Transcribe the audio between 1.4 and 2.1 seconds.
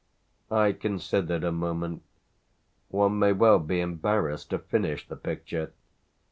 a moment.